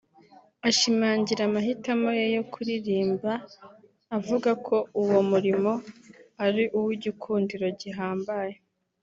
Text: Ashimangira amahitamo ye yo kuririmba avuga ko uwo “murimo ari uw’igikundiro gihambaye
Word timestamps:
Ashimangira 0.69 1.41
amahitamo 1.49 2.09
ye 2.19 2.25
yo 2.35 2.43
kuririmba 2.51 3.31
avuga 4.17 4.49
ko 4.65 4.75
uwo 5.01 5.19
“murimo 5.31 5.71
ari 6.45 6.63
uw’igikundiro 6.77 7.67
gihambaye 7.81 8.55